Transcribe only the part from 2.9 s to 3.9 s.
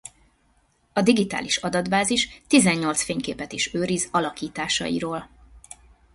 fényképet is